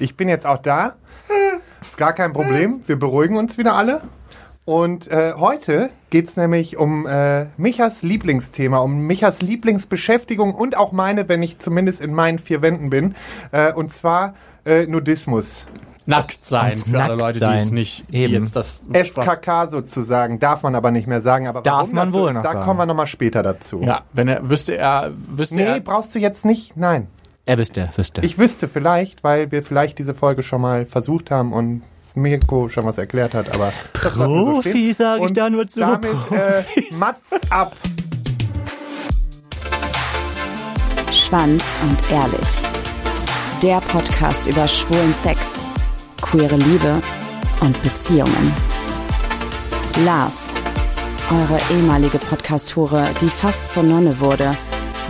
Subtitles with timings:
[0.00, 0.94] Ich bin jetzt auch da.
[1.82, 2.80] Ist gar kein Problem.
[2.86, 4.00] Wir beruhigen uns wieder alle.
[4.64, 11.28] Und äh, heute geht's nämlich um äh, Michas Lieblingsthema, um Michas Lieblingsbeschäftigung und auch meine,
[11.28, 13.14] wenn ich zumindest in meinen vier Wänden bin.
[13.52, 14.34] Äh, und zwar
[14.64, 15.66] äh, Nudismus.
[16.06, 17.74] Nackt sein für alle nackt Leute, die es sein.
[17.74, 18.34] nicht, die Eben.
[18.34, 21.46] jetzt das FKK sozusagen, darf man aber nicht mehr sagen.
[21.46, 22.64] Aber Darf warum man das so wohl ist, noch da sagen.
[22.64, 23.80] kommen wir nochmal später dazu.
[23.82, 26.76] Ja, wenn er wüsste er wüsste Nee, er brauchst du jetzt nicht.
[26.76, 27.08] Nein.
[27.46, 28.20] Er wüsste, wüsste.
[28.22, 31.82] Ich wüsste vielleicht, weil wir vielleicht diese Folge schon mal versucht haben und
[32.14, 34.72] Mirko schon was erklärt hat, aber wir so stehen.
[34.72, 35.80] Profi, sag ich da nur zu.
[35.80, 36.62] Damit äh,
[36.96, 37.72] Mats ab.
[41.12, 42.62] Schwanz und Ehrlich.
[43.62, 45.66] Der Podcast über schwulen Sex,
[46.20, 47.00] queere Liebe
[47.60, 48.52] und Beziehungen.
[50.04, 50.50] Lars,
[51.30, 54.52] eure ehemalige Podcast-Hure, die fast zur Nonne wurde,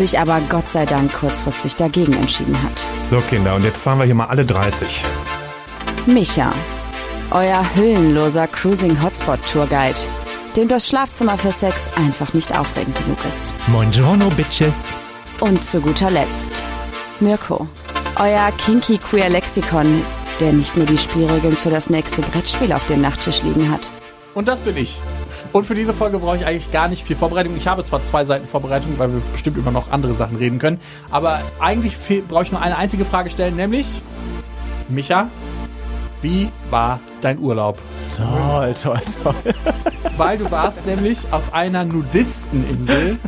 [0.00, 2.72] sich aber Gott sei Dank kurzfristig dagegen entschieden hat.
[3.06, 5.04] So, Kinder, und jetzt fahren wir hier mal alle 30.
[6.06, 6.52] Micha,
[7.30, 9.98] euer hüllenloser Cruising Hotspot Tourguide,
[10.56, 13.52] dem das Schlafzimmer für Sex einfach nicht aufregend genug ist.
[13.66, 14.84] Buongiorno, Bitches.
[15.40, 16.62] Und zu guter Letzt
[17.20, 17.68] Mirko,
[18.18, 20.02] euer kinky queer Lexikon,
[20.40, 23.90] der nicht nur die Spielregeln für das nächste Brettspiel auf dem Nachttisch liegen hat.
[24.32, 24.98] Und das bin ich.
[25.52, 27.56] Und für diese Folge brauche ich eigentlich gar nicht viel Vorbereitung.
[27.56, 30.78] Ich habe zwar zwei Seiten Vorbereitung, weil wir bestimmt über noch andere Sachen reden können,
[31.10, 31.96] aber eigentlich
[32.28, 34.00] brauche ich nur eine einzige Frage stellen, nämlich
[34.88, 35.28] Micha,
[36.22, 37.78] wie war dein Urlaub?
[38.14, 39.54] Toll, toll, toll.
[40.16, 43.18] Weil du warst nämlich auf einer Nudisteninsel,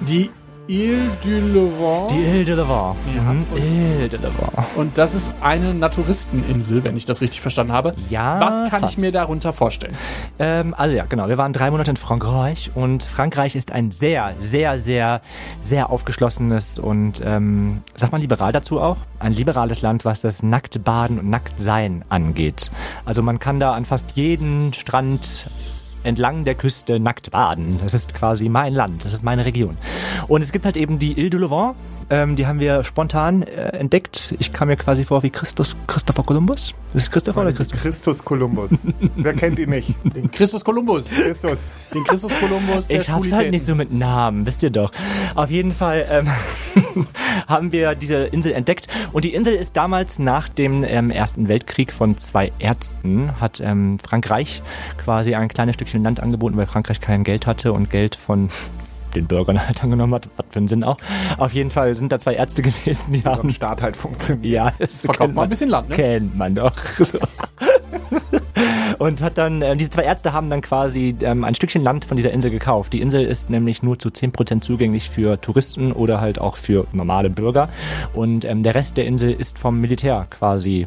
[0.00, 0.30] die
[0.68, 2.10] Ile du Levant.
[2.12, 2.96] Die Ile de Levant.
[3.14, 3.22] Ja.
[3.22, 3.46] Mhm.
[3.56, 4.52] Ile de Levant.
[4.76, 7.94] Und das ist eine Naturisteninsel, wenn ich das richtig verstanden habe.
[8.10, 8.94] Ja, Was kann fast.
[8.94, 9.94] ich mir darunter vorstellen?
[10.38, 11.28] Ähm, also ja, genau.
[11.28, 15.20] Wir waren drei Monate in Frankreich und Frankreich ist ein sehr, sehr, sehr,
[15.60, 21.18] sehr aufgeschlossenes und, ähm, sag mal liberal dazu auch, ein liberales Land, was das Nacktbaden
[21.18, 22.70] und Nacktsein angeht.
[23.04, 25.46] Also man kann da an fast jeden Strand
[26.04, 27.78] entlang der Küste nackt baden.
[27.82, 29.76] Das ist quasi mein Land, das ist meine Region.
[30.28, 31.74] Und es gibt halt eben die Ile de Levant,
[32.10, 34.34] ähm, die haben wir spontan äh, entdeckt.
[34.38, 36.74] Ich kam mir quasi vor wie Christus, Christopher Columbus.
[36.94, 37.80] Ist es Christopher oder Christoph?
[37.80, 38.86] Christus Kolumbus.
[39.16, 39.94] Wer kennt ihn nicht?
[40.04, 41.08] Den Christus Kolumbus.
[41.08, 41.76] Christus.
[41.94, 44.92] Den Christus Kolumbus der Ich hab's halt nicht so mit Namen, wisst ihr doch.
[45.34, 46.28] Auf jeden Fall ähm,
[47.46, 48.88] haben wir diese Insel entdeckt.
[49.12, 53.98] Und die Insel ist damals nach dem ähm, Ersten Weltkrieg von zwei Ärzten, hat ähm,
[53.98, 54.62] Frankreich
[54.98, 58.48] quasi ein kleines Stückchen Land angeboten, weil Frankreich kein Geld hatte und Geld von
[59.14, 60.28] den Bürgern halt angenommen hat.
[60.36, 60.96] Was für einen Sinn auch.
[61.38, 63.50] Auf jeden Fall sind da zwei Ärzte gewesen, die So haben...
[63.50, 64.52] Staat halt funktioniert.
[64.52, 65.96] Ja, das Verkauft mal ein bisschen Land, ne?
[65.96, 66.72] Kennt man doch.
[67.02, 67.18] So.
[68.98, 72.16] Und hat dann, äh, diese zwei Ärzte haben dann quasi ähm, ein Stückchen Land von
[72.16, 72.92] dieser Insel gekauft.
[72.92, 77.30] Die Insel ist nämlich nur zu 10% zugänglich für Touristen oder halt auch für normale
[77.30, 77.68] Bürger.
[78.14, 80.86] Und ähm, der Rest der Insel ist vom Militär quasi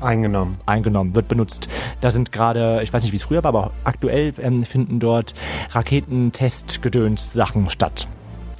[0.00, 0.58] Eingenommen.
[0.66, 1.68] eingenommen, wird benutzt.
[2.00, 5.34] Da sind gerade, ich weiß nicht, wie es früher war, aber aktuell ähm, finden dort
[5.70, 8.08] Raketentestgedöns-Sachen statt.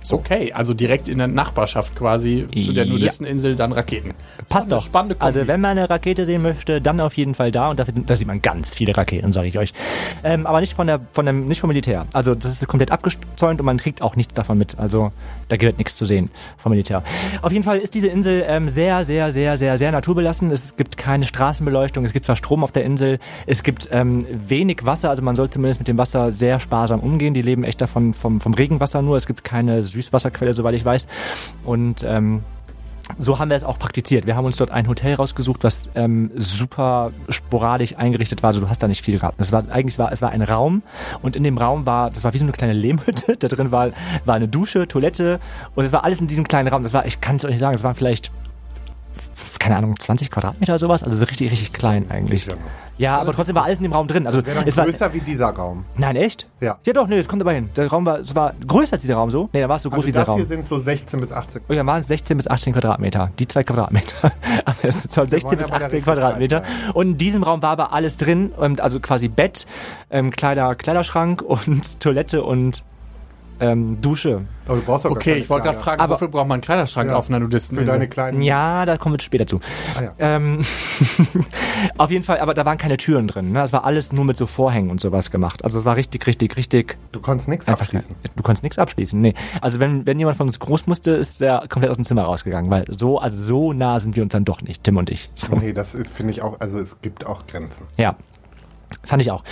[0.03, 0.17] So.
[0.17, 2.87] Okay, also direkt in der Nachbarschaft quasi zu der.
[2.87, 4.15] Nudisteninsel dann Raketen.
[4.49, 4.83] Passt doch.
[4.83, 5.27] Spannende Kombi.
[5.27, 8.17] also wenn man eine Rakete sehen möchte, dann auf jeden Fall da und da, da
[8.17, 9.73] sieht man ganz viele Raketen, sage ich euch.
[10.25, 12.07] Ähm, aber nicht von der, von dem, nicht vom Militär.
[12.13, 14.79] Also das ist komplett abgezäunt und man kriegt auch nichts davon mit.
[14.79, 15.13] Also
[15.49, 17.03] da gibt nichts zu sehen vom Militär.
[17.43, 20.51] Auf jeden Fall ist diese Insel ähm, sehr, sehr, sehr, sehr, sehr naturbelassen.
[20.51, 22.05] Es gibt keine Straßenbeleuchtung.
[22.05, 23.19] Es gibt zwar Strom auf der Insel.
[23.47, 25.11] Es gibt ähm, wenig Wasser.
[25.11, 27.35] Also man soll zumindest mit dem Wasser sehr sparsam umgehen.
[27.35, 29.17] Die leben echt davon vom, vom Regenwasser nur.
[29.17, 31.07] Es gibt keine Süßwasserquelle, soweit ich weiß.
[31.65, 32.43] Und ähm,
[33.19, 34.27] so haben wir es auch praktiziert.
[34.27, 38.49] Wir haben uns dort ein Hotel rausgesucht, was ähm, super sporadisch eingerichtet war.
[38.49, 39.41] Also du hast da nicht viel gehabt.
[39.41, 40.83] Es war eigentlich war es war ein Raum
[41.23, 43.37] und in dem Raum war das war wie so eine kleine Lehmhütte.
[43.41, 43.91] Da drin war
[44.25, 45.41] war eine Dusche, Toilette
[45.75, 46.83] und es war alles in diesem kleinen Raum.
[46.83, 47.75] Das war ich kann es euch nicht sagen.
[47.75, 48.31] Es waren vielleicht
[49.59, 51.03] keine Ahnung 20 Quadratmeter oder sowas.
[51.03, 52.47] Also so richtig richtig klein eigentlich.
[52.99, 53.19] Ja.
[53.19, 54.27] Aber trotzdem war alles in dem Raum drin.
[54.27, 55.87] Also es war größer wie dieser Raum.
[55.97, 56.47] nein echt?
[56.61, 56.79] Ja.
[56.85, 57.71] Ja doch, nee, das kommt aber hin.
[57.75, 59.49] Der Raum war es war größer als dieser Raum so.
[59.55, 60.47] Nee, da war es so groß Also wie dieser das hier Raum.
[60.49, 61.63] sind so 16 bis 18.
[61.69, 63.31] Oh ja, waren es 16 bis 18 Quadratmeter.
[63.39, 64.33] Die zwei Quadratmeter.
[64.67, 66.63] Aber es soll 16 wollen bis ja bei der 18 Richtigkeit Quadratmeter.
[66.93, 68.53] Und in diesem Raum war aber alles drin.
[68.61, 69.67] ähm, Also quasi Bett,
[70.11, 72.85] ähm, Kleider, Kleiderschrank und Toilette und
[73.61, 74.43] ähm, Dusche.
[74.67, 76.63] Aber du brauchst gar Okay, keine ich wollte gerade fragen, Aber- wofür braucht man einen
[76.63, 77.87] Kleiderschrank Ja, auf einer Für Nudisteninsel?
[77.93, 78.41] deine kleinen...
[78.43, 79.61] Ja, da kommen wir später zu.
[79.97, 80.13] Ah, ja.
[80.19, 80.61] Ähm,
[81.99, 83.53] auf jeden Fall, aber da waren keine Türen drin.
[83.53, 83.63] Ne?
[83.63, 85.65] Es war alles nur mit so Vorhängen und sowas gemacht.
[85.65, 88.15] Also es war richtig, richtig, richtig Du konntest nichts abschließen.
[88.37, 89.35] Du konntest nichts abschließen, nee.
[89.61, 92.71] Also wenn, wenn jemand von uns groß musste, ist der komplett aus dem Zimmer rausgegangen,
[92.71, 95.31] weil so, also so nah sind wir uns dann doch nicht, Tim und ich.
[95.35, 95.55] So.
[95.57, 97.87] Nee, das finde ich auch, also es gibt auch Grenzen.
[97.97, 98.17] Ja.
[99.05, 99.45] Fand ich auch.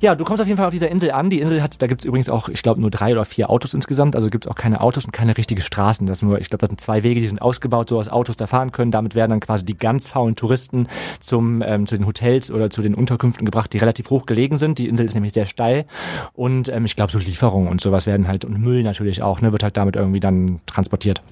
[0.00, 1.30] Ja, du kommst auf jeden Fall auf dieser Insel an.
[1.30, 4.16] Die Insel hat, da gibt's übrigens auch, ich glaube, nur drei oder vier Autos insgesamt.
[4.16, 6.06] Also gibt's auch keine Autos und keine richtige Straßen.
[6.06, 8.46] Das nur, ich glaube, das sind zwei Wege, die sind ausgebaut, so dass Autos da
[8.46, 8.90] fahren können.
[8.90, 10.88] Damit werden dann quasi die ganz faulen Touristen
[11.20, 14.78] zum, ähm, zu den Hotels oder zu den Unterkünften gebracht, die relativ hoch gelegen sind.
[14.78, 15.86] Die Insel ist nämlich sehr steil.
[16.32, 19.52] Und ähm, ich glaube, so Lieferungen und sowas werden halt, und Müll natürlich auch, ne,
[19.52, 21.22] wird halt damit irgendwie dann transportiert.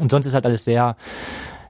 [0.00, 0.96] Und sonst ist halt alles sehr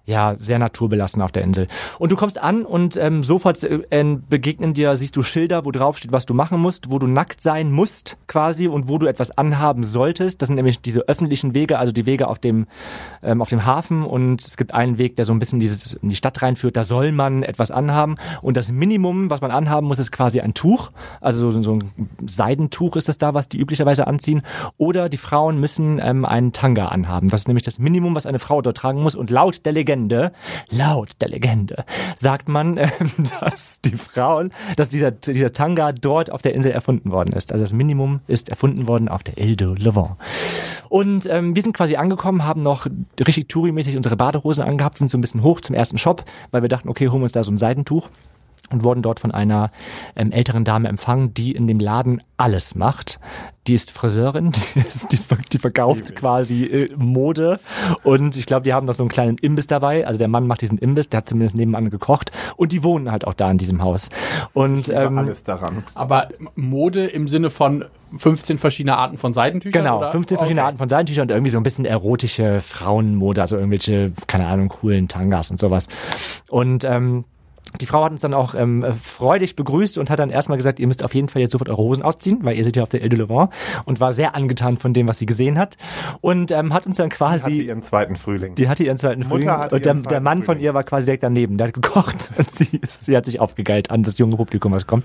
[0.05, 1.69] ja, sehr naturbelassen auf der Insel.
[1.99, 5.99] Und du kommst an und ähm, sofort äh, begegnen dir, siehst du Schilder, wo drauf
[5.99, 9.37] steht, was du machen musst, wo du nackt sein musst quasi und wo du etwas
[9.39, 10.43] anhaben solltest.
[10.43, 12.67] Das sind nämlich diese öffentlichen Wege, also die Wege auf dem,
[13.23, 16.09] ähm, auf dem Hafen und es gibt einen Weg, der so ein bisschen dieses, in
[16.09, 20.01] die Stadt reinführt, da soll man etwas anhaben und das Minimum, was man anhaben muss,
[20.01, 20.91] ist quasi ein Tuch,
[21.21, 24.43] also so ein Seidentuch ist das da, was die üblicherweise anziehen
[24.79, 27.29] oder die Frauen müssen ähm, einen Tanga anhaben.
[27.29, 29.92] Das ist nämlich das Minimum, was eine Frau dort tragen muss und laut der Legende
[29.93, 30.33] Legende,
[30.71, 31.85] laut der Legende,
[32.17, 32.89] sagt man, äh,
[33.41, 37.53] dass die Frauen, dass dieser, dieser Tanga dort auf der Insel erfunden worden ist.
[37.53, 40.17] Also das Minimum ist erfunden worden auf der Ile de Levant.
[40.89, 42.87] Und ähm, wir sind quasi angekommen, haben noch
[43.21, 46.71] richtig Touri-mäßig unsere Badehosen angehabt, sind so ein bisschen hoch zum ersten Shop, weil wir
[46.71, 48.09] dachten, okay, holen wir uns da so ein Seidentuch
[48.73, 49.71] und wurden dort von einer
[50.17, 53.21] ähm, älteren Dame empfangen, die in dem Laden alles macht.
[53.69, 55.19] Die ist Friseurin, die, ist, die,
[55.53, 57.61] die verkauft quasi äh, Mode
[58.03, 60.07] und ich glaube, die haben noch so einen kleinen Imbiss dabei.
[60.07, 63.27] Also der Mann macht diesen Imbiss, der hat zumindest nebenan gekocht und die wohnen halt
[63.27, 64.09] auch da in diesem Haus.
[64.53, 65.85] Und ähm, alles daran.
[65.95, 67.85] Aber Mode im Sinne von
[68.17, 69.85] 15 verschiedene Arten von Seidentüchern?
[69.85, 70.11] Genau, oder?
[70.11, 70.67] 15 verschiedene okay.
[70.67, 75.09] Arten von Seidentüchern und irgendwie so ein bisschen erotische Frauenmode, also irgendwelche, keine Ahnung, coolen
[75.09, 75.89] Tangas und sowas.
[76.49, 77.25] Und ähm,
[77.81, 80.87] die Frau hat uns dann auch ähm, freudig begrüßt und hat dann erstmal gesagt, ihr
[80.87, 83.01] müsst auf jeden Fall jetzt sofort eure Hosen ausziehen, weil ihr seid ja auf der
[83.01, 83.51] Ile de Levant
[83.85, 85.77] und war sehr angetan von dem, was sie gesehen hat
[86.21, 87.51] und ähm, hat uns dann quasi...
[87.51, 88.55] Die hatte ihren zweiten Frühling.
[88.57, 90.45] Die hatte ihren zweiten Frühling und der, der Mann Frühling.
[90.45, 93.91] von ihr war quasi direkt daneben, der hat gekocht und sie, sie hat sich aufgegeilt
[93.91, 95.05] an das junge Publikum, was kommt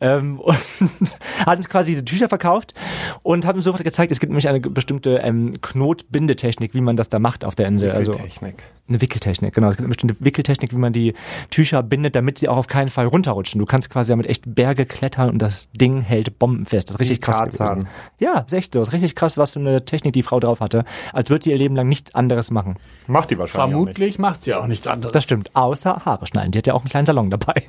[0.00, 2.74] ähm, und hat uns quasi diese Tücher verkauft
[3.22, 7.08] und hat uns sofort gezeigt, es gibt nämlich eine bestimmte ähm, Knotbindetechnik, wie man das
[7.08, 7.92] da macht auf der Insel.
[7.92, 8.54] Also Wickeltechnik.
[8.58, 9.68] Also, eine Wickeltechnik, genau.
[9.68, 11.14] Es gibt eine bestimmte Wickeltechnik, wie man die
[11.50, 13.58] Tücher bindet bindet, damit sie auch auf keinen Fall runterrutschen.
[13.58, 16.88] Du kannst quasi damit echt Berge klettern und das Ding hält bombenfest.
[16.88, 17.58] Das ist richtig krass.
[17.58, 17.88] Gewesen.
[18.18, 18.80] Ja, ist echt so.
[18.80, 20.84] Das ist richtig krass, was für eine Technik die Frau drauf hatte.
[21.12, 22.76] Als würde sie ihr Leben lang nichts anderes machen.
[23.06, 23.72] Macht die wahrscheinlich.
[23.72, 25.12] Vermutlich macht sie auch nichts anderes.
[25.12, 25.50] Das stimmt.
[25.54, 26.52] Außer Haare schneiden.
[26.52, 27.64] Die hat ja auch einen kleinen Salon dabei.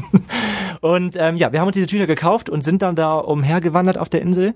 [0.80, 4.08] und ähm, ja, wir haben uns diese Tücher gekauft und sind dann da umhergewandert auf
[4.08, 4.54] der Insel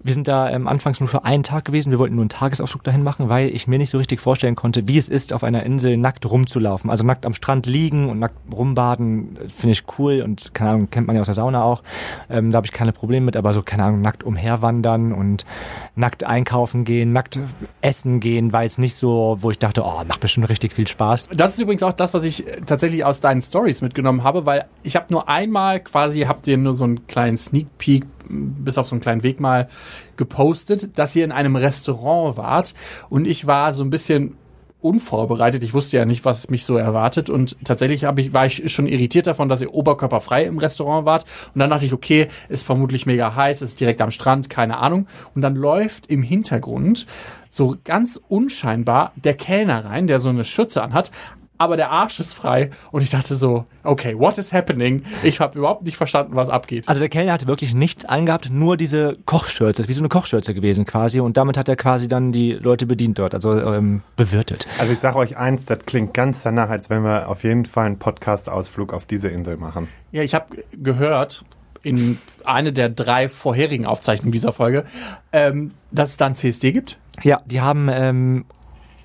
[0.00, 1.90] wir sind da ähm, anfangs nur für einen Tag gewesen.
[1.90, 4.86] Wir wollten nur einen Tagesausflug dahin machen, weil ich mir nicht so richtig vorstellen konnte,
[4.86, 6.88] wie es ist, auf einer Insel nackt rumzulaufen.
[6.88, 10.90] Also nackt am Strand liegen und nackt rumbaden, äh, finde ich cool und keine Ahnung,
[10.90, 11.82] kennt man ja aus der Sauna auch.
[12.30, 15.44] Ähm, da habe ich keine Probleme mit, aber so, keine Ahnung, nackt umherwandern und
[15.96, 17.40] nackt einkaufen gehen, nackt
[17.80, 21.28] essen gehen, war jetzt nicht so, wo ich dachte, oh, macht bestimmt richtig viel Spaß.
[21.34, 24.66] Das ist übrigens auch das, was ich äh, tatsächlich aus deinen Stories mitgenommen habe, weil
[24.84, 28.86] ich habe nur einmal quasi, habt ihr nur so einen kleinen Sneak Peek bis auf
[28.86, 29.68] so einen kleinen Weg mal
[30.16, 32.74] gepostet, dass ihr in einem Restaurant wart.
[33.08, 34.36] Und ich war so ein bisschen
[34.80, 35.64] unvorbereitet.
[35.64, 37.30] Ich wusste ja nicht, was mich so erwartet.
[37.30, 41.24] Und tatsächlich ich, war ich schon irritiert davon, dass ihr oberkörperfrei im Restaurant wart.
[41.54, 45.06] Und dann dachte ich, okay, ist vermutlich mega heiß, ist direkt am Strand, keine Ahnung.
[45.34, 47.06] Und dann läuft im Hintergrund
[47.50, 51.10] so ganz unscheinbar der Kellner rein, der so eine Schürze anhat,
[51.58, 52.70] aber der Arsch ist frei.
[52.90, 55.02] Und ich dachte so, okay, what is happening?
[55.22, 56.88] Ich habe überhaupt nicht verstanden, was abgeht.
[56.88, 59.82] Also der Kellner hatte wirklich nichts angehabt, nur diese Kochschürze.
[59.82, 61.20] Das ist wie so eine Kochschürze gewesen quasi.
[61.20, 64.66] Und damit hat er quasi dann die Leute bedient dort, also ähm, bewirtet.
[64.78, 67.86] Also ich sage euch eins, das klingt ganz danach, als wenn wir auf jeden Fall
[67.86, 69.88] einen Podcast-Ausflug auf diese Insel machen.
[70.12, 71.44] Ja, ich habe gehört,
[71.82, 74.84] in eine der drei vorherigen Aufzeichnungen dieser Folge,
[75.32, 76.98] ähm, dass es da ein CSD gibt.
[77.22, 78.44] Ja, die haben ähm,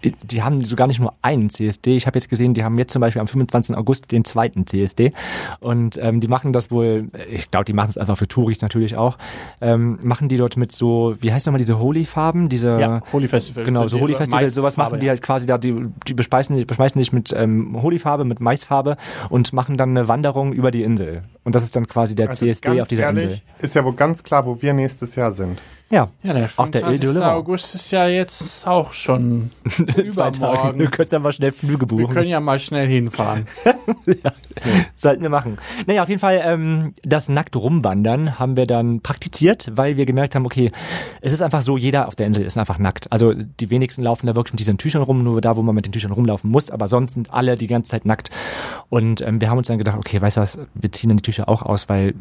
[0.04, 1.96] die haben sogar nicht nur einen CSD.
[1.96, 3.76] Ich habe jetzt gesehen, die haben jetzt zum Beispiel am 25.
[3.76, 5.14] August den zweiten CSD.
[5.60, 8.96] Und ähm, die machen das wohl, ich glaube, die machen es einfach für Touris natürlich
[8.96, 9.18] auch,
[9.62, 12.50] ähm, machen die dort mit so, wie heißt nochmal diese Holy-Farben?
[12.50, 13.64] Diese, ja, Holy Festival.
[13.64, 17.12] Genau, so Holy Festival, sowas machen die halt quasi da, die, die bespeisen, bespeisen dich
[17.12, 18.98] mit ähm, Holy-Farbe, mit Maisfarbe
[19.30, 21.24] und machen dann eine Wanderung über die Insel.
[21.44, 23.42] Und das ist dann quasi der also CSD auf dieser ehrlich, Insel.
[23.60, 25.62] Ist ja wohl ganz klar, wo wir nächstes Jahr sind.
[25.90, 27.22] Ja, ja der 25.
[27.22, 29.52] August ist ja jetzt auch schon
[30.10, 30.78] zwei Tage.
[30.78, 32.08] Du könntest ja mal schnell Flüge buchen.
[32.08, 33.48] Wir können ja mal schnell hinfahren.
[33.66, 34.32] ja,
[34.96, 35.60] sollten wir machen.
[35.86, 40.34] Naja, auf jeden Fall ähm, das nackt rumwandern haben wir dann praktiziert, weil wir gemerkt
[40.34, 40.72] haben, okay,
[41.22, 43.12] es ist einfach so, jeder auf der Insel ist einfach nackt.
[43.12, 45.86] Also die wenigsten laufen da wirklich mit diesen Tüchern rum, nur da, wo man mit
[45.86, 48.32] den Tüchern rumlaufen muss, aber sonst sind alle die ganze Zeit nackt.
[48.90, 51.24] Und ähm, wir haben uns dann gedacht, okay, weißt du was, wir ziehen dann die
[51.24, 52.16] Tücher auch aus, weil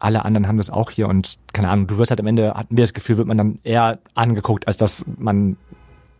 [0.00, 2.76] alle anderen haben das auch hier und keine Ahnung, du wirst halt am Ende, hatten
[2.76, 5.56] wir das Gefühl, wird man dann eher angeguckt, als dass man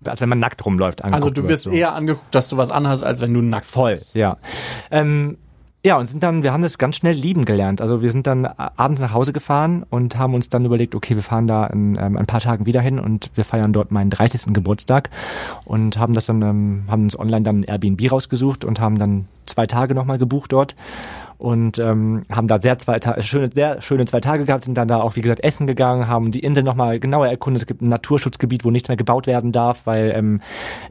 [0.04, 1.02] als wenn man nackt rumläuft.
[1.02, 1.78] Also du wirst wird, so.
[1.78, 4.14] eher angeguckt, dass du was anhast, als wenn du nackt Voll, bist.
[4.14, 4.36] ja.
[4.92, 5.38] Ähm,
[5.84, 7.80] Ja, und sind dann, wir haben das ganz schnell lieben gelernt.
[7.80, 11.22] Also wir sind dann abends nach Hause gefahren und haben uns dann überlegt, okay, wir
[11.22, 14.52] fahren da in ähm, ein paar Tagen wieder hin und wir feiern dort meinen 30.
[14.52, 15.08] Geburtstag
[15.64, 19.28] und haben das dann, ähm, haben uns online dann ein Airbnb rausgesucht und haben dann
[19.46, 20.74] zwei Tage nochmal gebucht dort
[21.38, 24.88] und ähm, haben da sehr zwei Ta schöne, sehr schöne zwei Tage gehabt, sind dann
[24.88, 27.62] da auch, wie gesagt, essen gegangen, haben die Insel nochmal genauer erkundet.
[27.62, 30.40] Es gibt ein Naturschutzgebiet, wo nichts mehr gebaut werden darf, weil ähm,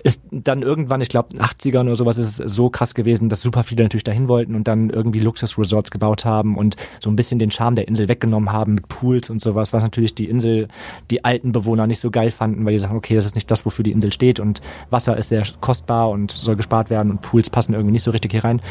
[0.03, 3.63] ist dann irgendwann, ich glaube, 80ern oder sowas ist es so krass gewesen, dass super
[3.63, 7.51] viele natürlich dahin wollten und dann irgendwie Luxusresorts gebaut haben und so ein bisschen den
[7.51, 10.69] Charme der Insel weggenommen haben mit Pools und sowas, was natürlich die Insel,
[11.11, 13.65] die alten Bewohner nicht so geil fanden, weil die sagen, okay, das ist nicht das,
[13.65, 17.49] wofür die Insel steht und Wasser ist sehr kostbar und soll gespart werden und Pools
[17.49, 18.61] passen irgendwie nicht so richtig hier rein.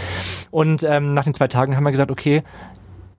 [0.50, 2.42] Und ähm, nach den zwei Tagen haben wir gesagt, okay,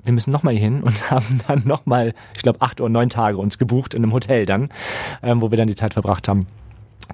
[0.04, 3.38] wir müssen nochmal hier hin und haben dann nochmal, ich glaube, acht oder neun Tage
[3.38, 4.70] uns gebucht in einem Hotel dann,
[5.24, 6.48] ähm, wo wir dann die Zeit verbracht haben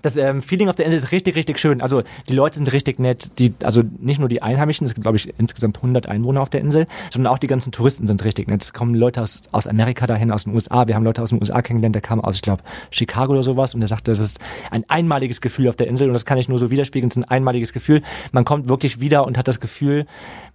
[0.01, 1.81] das ähm, Feeling auf der Insel ist richtig, richtig schön.
[1.81, 3.39] Also die Leute sind richtig nett.
[3.39, 6.61] Die, also nicht nur die Einheimischen, es gibt glaube ich insgesamt 100 Einwohner auf der
[6.61, 8.63] Insel, sondern auch die ganzen Touristen sind richtig nett.
[8.63, 10.87] Es kommen Leute aus, aus Amerika dahin, aus den USA.
[10.87, 13.73] Wir haben Leute aus den USA kennengelernt, der kam aus, ich glaube, Chicago oder sowas
[13.73, 14.39] und der sagte, das ist
[14.71, 17.09] ein einmaliges Gefühl auf der Insel und das kann ich nur so widerspiegeln.
[17.09, 18.01] Es ist ein einmaliges Gefühl.
[18.31, 20.05] Man kommt wirklich wieder und hat das Gefühl,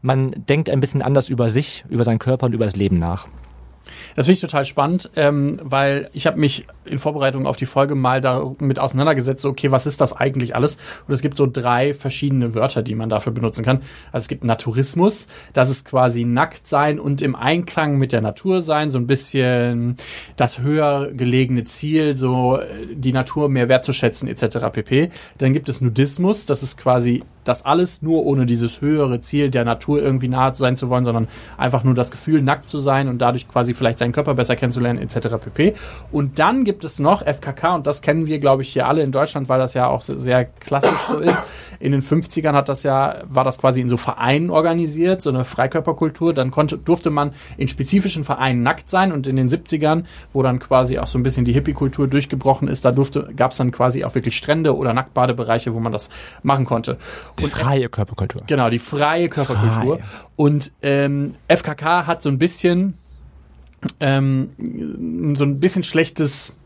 [0.02, 3.26] man denkt ein bisschen anders über sich, über seinen Körper und über das Leben nach.
[4.16, 7.94] Das finde ich total spannend, ähm, weil ich habe mich in Vorbereitung auf die Folge
[7.94, 10.76] mal damit auseinandergesetzt, okay, was ist das eigentlich alles?
[11.06, 13.78] Und es gibt so drei verschiedene Wörter, die man dafür benutzen kann.
[14.12, 18.62] Also es gibt Naturismus, das ist quasi nackt sein und im Einklang mit der Natur
[18.62, 19.96] sein, so ein bisschen
[20.36, 24.58] das höher gelegene Ziel, so äh, die Natur mehr wertzuschätzen etc.
[24.72, 25.10] pp.
[25.38, 29.64] Dann gibt es Nudismus, das ist quasi das alles nur ohne dieses höhere Ziel der
[29.64, 33.18] Natur irgendwie nahe sein zu wollen, sondern einfach nur das Gefühl, nackt zu sein und
[33.18, 35.28] dadurch quasi vielleicht seinen Körper besser kennenzulernen, etc.
[35.40, 35.74] pp.
[36.12, 39.12] Und dann gibt es noch FKK, und das kennen wir, glaube ich, hier alle in
[39.12, 41.42] Deutschland, weil das ja auch sehr klassisch so ist.
[41.80, 45.44] In den 50ern hat das ja, war das quasi in so Vereinen organisiert, so eine
[45.44, 46.34] Freikörperkultur.
[46.34, 50.58] Dann konnte, durfte man in spezifischen Vereinen nackt sein und in den 70ern, wo dann
[50.58, 52.94] quasi auch so ein bisschen die Hippie-Kultur durchgebrochen ist, da
[53.36, 56.10] gab es dann quasi auch wirklich Strände oder Nacktbadebereiche, wo man das
[56.42, 56.98] machen konnte.
[57.38, 58.42] Die und freie Körperkultur.
[58.46, 59.98] Genau, die freie Körperkultur.
[59.98, 60.08] Frei.
[60.36, 62.94] Und ähm, FKK hat so ein bisschen
[64.00, 66.56] ähm, so ein bisschen schlechtes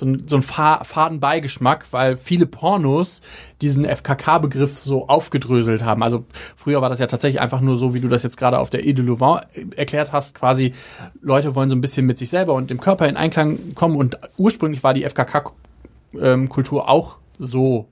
[0.00, 3.20] so ein, so ein Fadenbeigeschmack, weil viele Pornos
[3.60, 6.02] diesen FKK-Begriff so aufgedröselt haben.
[6.02, 6.24] Also
[6.56, 8.84] früher war das ja tatsächlich einfach nur so, wie du das jetzt gerade auf der
[8.84, 9.44] Ile de Louvain
[9.76, 10.72] erklärt hast, quasi
[11.20, 14.18] Leute wollen so ein bisschen mit sich selber und dem Körper in Einklang kommen und
[14.38, 17.86] ursprünglich war die FKK-Kultur auch so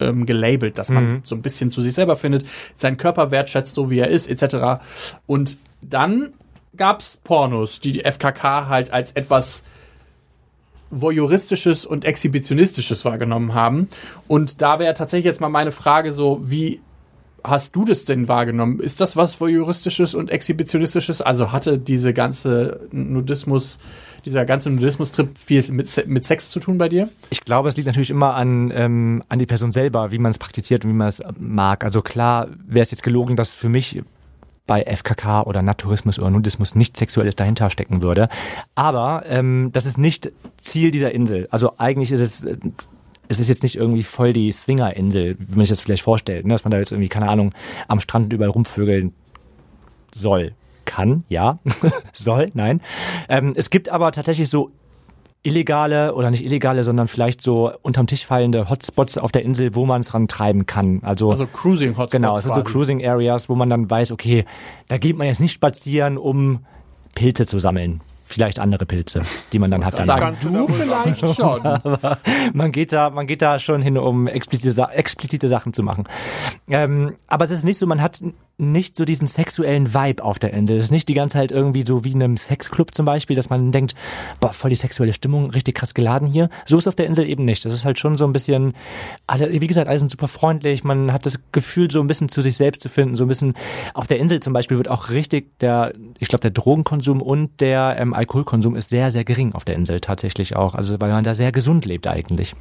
[0.00, 1.20] ähm, gelabelt, dass man mhm.
[1.24, 2.44] so ein bisschen zu sich selber findet,
[2.76, 4.82] seinen Körper wertschätzt, so wie er ist, etc.
[5.26, 6.32] Und dann
[6.76, 9.64] gab's Pornos, die die FKK halt als etwas
[10.90, 13.88] voyeuristisches und exhibitionistisches wahrgenommen haben.
[14.28, 16.80] Und da wäre tatsächlich jetzt mal meine Frage so, wie
[17.44, 18.80] hast du das denn wahrgenommen?
[18.80, 21.22] Ist das was voyeuristisches und exhibitionistisches?
[21.22, 23.78] Also hatte diese ganze Nudismus,
[24.24, 27.08] dieser ganze Nudismus-Trip viel mit, mit Sex zu tun bei dir?
[27.30, 30.38] Ich glaube, es liegt natürlich immer an, ähm, an die Person selber, wie man es
[30.38, 31.84] praktiziert und wie man es mag.
[31.84, 34.02] Also klar wäre es jetzt gelogen, dass für mich
[34.66, 38.28] bei FKK oder Naturismus oder Nudismus nicht Sexuelles dahinter stecken würde.
[38.76, 41.48] Aber ähm, das ist nicht Ziel dieser Insel.
[41.50, 42.46] Also eigentlich ist es
[43.30, 46.52] es ist jetzt nicht irgendwie voll die Swinger-Insel, wie man sich das vielleicht vorstellt, ne?
[46.52, 47.52] dass man da jetzt irgendwie, keine Ahnung,
[47.86, 49.14] am Strand überall rumvögeln
[50.12, 50.52] soll.
[50.90, 51.60] Kann, ja.
[52.12, 52.80] soll, nein.
[53.28, 54.72] Ähm, es gibt aber tatsächlich so
[55.44, 59.86] illegale oder nicht illegale, sondern vielleicht so unterm Tisch fallende Hotspots auf der Insel, wo
[59.86, 60.98] man es dran treiben kann.
[61.04, 62.10] Also, also Cruising Hotspots.
[62.10, 64.44] Genau, es sind so Cruising Areas, wo man dann weiß, okay,
[64.88, 66.66] da geht man jetzt nicht spazieren, um
[67.14, 69.98] Pilze zu sammeln vielleicht andere Pilze, die man dann hat.
[69.98, 71.62] Dann sagen du vielleicht schon.
[71.66, 72.18] Aber
[72.52, 76.04] man geht da, man geht da schon hin, um explizite, explizite Sachen zu machen.
[76.68, 78.22] Ähm, aber es ist nicht so, man hat
[78.60, 80.76] nicht so diesen sexuellen Vibe auf der Insel.
[80.76, 83.50] Es ist nicht die ganze Zeit irgendwie so wie in einem Sexclub zum Beispiel, dass
[83.50, 83.94] man denkt,
[84.38, 86.50] boah, voll die sexuelle Stimmung, richtig krass geladen hier.
[86.66, 87.64] So ist auf der Insel eben nicht.
[87.64, 88.74] Das ist halt schon so ein bisschen,
[89.26, 90.84] alle, wie gesagt, alle sind super freundlich.
[90.84, 93.16] Man hat das Gefühl, so ein bisschen zu sich selbst zu finden.
[93.16, 93.54] So ein bisschen,
[93.94, 97.96] auf der Insel zum Beispiel wird auch richtig der, ich glaube, der Drogenkonsum und der
[97.98, 100.74] ähm, Alkoholkonsum ist sehr, sehr gering auf der Insel tatsächlich auch.
[100.74, 102.54] Also weil man da sehr gesund lebt eigentlich.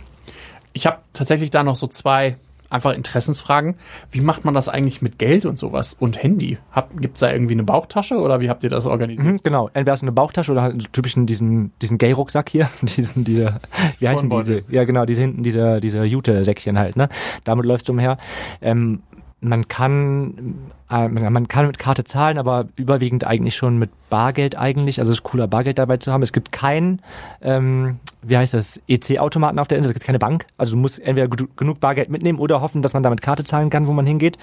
[0.73, 2.37] Ich habe tatsächlich da noch so zwei
[2.69, 3.75] einfach Interessensfragen.
[4.11, 6.57] Wie macht man das eigentlich mit Geld und sowas und Handy?
[6.99, 9.27] Gibt es da irgendwie eine Bauchtasche oder wie habt ihr das organisiert?
[9.27, 12.69] Mhm, genau, entweder hast du eine Bauchtasche oder halt so typischen diesen, diesen Gay-Rucksack hier,
[12.81, 13.59] diesen, diese,
[13.99, 14.63] wie heißen diese?
[14.69, 17.09] Ja, genau, diese hinten, diese, diese Jute-Säckchen halt, ne?
[17.43, 18.17] Damit läufst du umher.
[18.61, 19.01] Ähm,
[19.41, 24.99] man kann äh, man kann mit Karte zahlen, aber überwiegend eigentlich schon mit Bargeld eigentlich.
[24.99, 26.23] Also es ist cooler Bargeld dabei zu haben.
[26.23, 27.01] Es gibt kein,
[27.41, 29.89] ähm, wie heißt das, EC-Automaten auf der Insel.
[29.89, 30.45] Es gibt keine Bank.
[30.57, 33.88] Also du musst entweder genug Bargeld mitnehmen oder hoffen, dass man damit Karte zahlen kann,
[33.88, 34.38] wo man hingeht.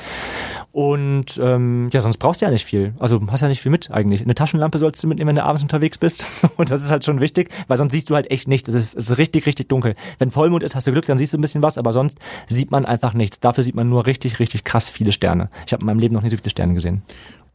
[0.73, 2.95] Und ähm, ja, sonst brauchst du ja nicht viel.
[2.99, 4.23] Also hast ja nicht viel mit eigentlich.
[4.23, 6.49] Eine Taschenlampe sollst du mitnehmen, wenn du abends unterwegs bist.
[6.56, 8.68] Und das ist halt schon wichtig, weil sonst siehst du halt echt nichts.
[8.68, 9.95] Es ist, es ist richtig, richtig dunkel.
[10.18, 12.71] Wenn Vollmond ist, hast du Glück, dann siehst du ein bisschen was, aber sonst sieht
[12.71, 13.40] man einfach nichts.
[13.40, 15.50] Dafür sieht man nur richtig, richtig krass viele Sterne.
[15.66, 17.02] Ich habe in meinem Leben noch nie so viele Sterne gesehen.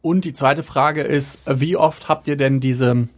[0.00, 3.08] Und die zweite Frage ist, wie oft habt ihr denn diese,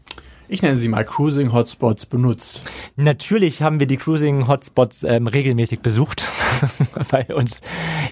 [0.49, 2.71] ich nenne sie mal Cruising Hotspots benutzt?
[2.97, 6.29] Natürlich haben wir die Cruising-Hotspots ähm, regelmäßig besucht,
[7.11, 7.63] weil uns,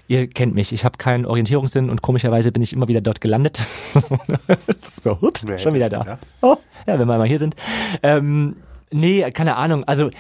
[0.09, 3.63] ihr kennt mich, ich habe keinen Orientierungssinn und komischerweise bin ich immer wieder dort gelandet.
[4.81, 6.19] so, ups, schon wieder da.
[6.41, 7.55] Oh, ja, wenn wir mal hier sind.
[8.03, 8.57] Ähm,
[8.91, 9.85] nee, keine Ahnung.
[9.85, 10.11] Also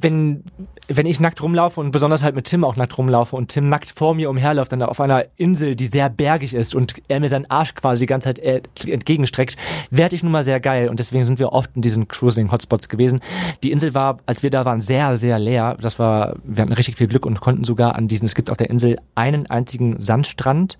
[0.00, 0.44] wenn,
[0.88, 3.92] wenn ich nackt rumlaufe und besonders halt mit Tim auch nackt rumlaufe und Tim nackt
[3.96, 7.50] vor mir umherläuft dann auf einer Insel, die sehr bergig ist und er mir seinen
[7.50, 9.56] Arsch quasi die ganze Zeit entgegenstreckt,
[9.90, 13.20] werde ich nun mal sehr geil und deswegen sind wir oft in diesen Cruising-Hotspots gewesen.
[13.62, 15.76] Die Insel war, als wir da waren, sehr, sehr leer.
[15.80, 18.56] Das war, wir hatten richtig viel Glück und konnten sogar an diesen, es gibt auf
[18.56, 20.78] der Insel einen einzigen Sandstrand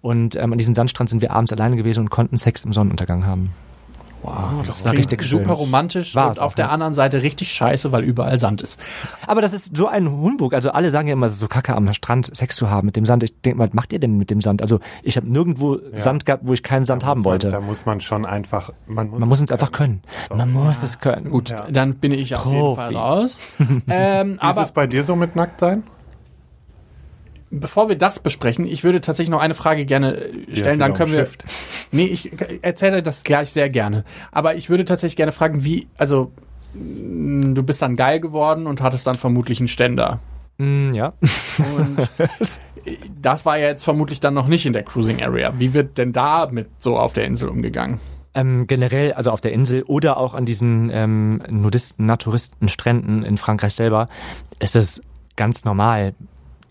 [0.00, 3.26] und ähm, an diesem Sandstrand sind wir abends alleine gewesen und konnten Sex im Sonnenuntergang
[3.26, 3.52] haben.
[4.24, 5.52] Wow, das war klingt richtig super schön.
[5.52, 6.70] romantisch War und es auf auch, der ja.
[6.70, 8.80] anderen Seite richtig scheiße, weil überall Sand ist.
[9.26, 10.54] Aber das ist so ein Humbug.
[10.54, 12.96] Also alle sagen ja immer, es ist so kacke am Strand Sex zu haben mit
[12.96, 13.22] dem Sand.
[13.22, 14.62] Ich denke mal, was macht ihr denn mit dem Sand?
[14.62, 17.50] Also ich habe nirgendwo Sand gehabt, wo ich keinen Sand Da haben man, wollte.
[17.50, 20.02] Da muss man schon einfach, man muss, Man muss es einfach können.
[20.34, 21.30] Man muss es können.
[21.30, 22.80] Gut, dann bin ich auf jeden Profi.
[22.80, 23.40] Fall raus.
[23.88, 25.82] ähm, Wie ist aber es bei dir so mit Nacktsein?
[27.60, 31.12] Bevor wir das besprechen, ich würde tatsächlich noch eine Frage gerne äh, stellen, dann können
[31.12, 31.20] wir.
[31.20, 31.44] umschifft.
[31.92, 32.32] Nee, ich
[32.62, 34.04] erzähle das gleich sehr gerne.
[34.32, 36.32] Aber ich würde tatsächlich gerne fragen, wie, also
[36.74, 40.18] mh, du bist dann geil geworden und hattest dann vermutlich einen Ständer.
[40.58, 41.12] Mm, ja.
[41.58, 42.10] Und
[43.22, 45.52] das war ja jetzt vermutlich dann noch nicht in der Cruising Area.
[45.58, 48.00] Wie wird denn da mit so auf der Insel umgegangen?
[48.34, 53.36] Ähm, generell, also auf der Insel oder auch an diesen ähm, Nudisten, Naturisten, Stränden in
[53.36, 54.08] Frankreich selber,
[54.58, 55.00] ist es
[55.36, 56.14] ganz normal,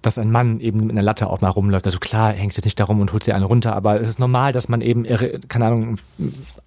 [0.04, 1.86] dass ein Mann eben mit einer Latte auch mal rumläuft.
[1.86, 4.52] Also klar, hängst jetzt nicht darum und holst dir eine runter, aber es ist normal,
[4.52, 5.96] dass man eben, irre- keine Ahnung,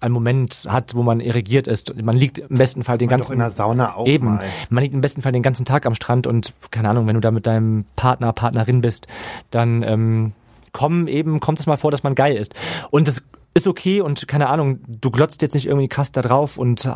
[0.01, 1.95] einen Moment hat, wo man irrigiert ist.
[2.01, 4.25] Man liegt im besten Fall den Doch ganzen in der Sauna auch Eben.
[4.35, 4.43] mal.
[4.69, 7.21] Man liegt im besten Fall den ganzen Tag am Strand und keine Ahnung, wenn du
[7.21, 9.07] da mit deinem Partner, Partnerin bist,
[9.51, 10.33] dann ähm,
[10.73, 12.53] kommen eben, kommt es mal vor, dass man geil ist.
[12.91, 16.57] Und das ist okay und keine Ahnung, du glotzt jetzt nicht irgendwie krass da drauf
[16.57, 16.91] und äh,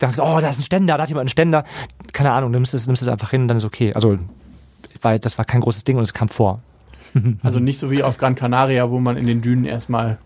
[0.00, 1.64] denkst, oh, da ist ein Ständer, da hat jemand einen Ständer.
[2.12, 3.92] Keine Ahnung, nimmst es, nimmst es einfach hin, dann ist okay.
[3.94, 4.18] Also,
[5.00, 6.62] weil das war kein großes Ding und es kam vor.
[7.42, 10.18] Also nicht so wie auf Gran Canaria, wo man in den Dünen erstmal